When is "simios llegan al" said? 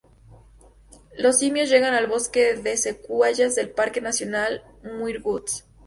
1.37-2.07